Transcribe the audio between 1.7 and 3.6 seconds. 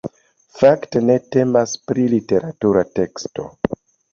pri literatura teksto.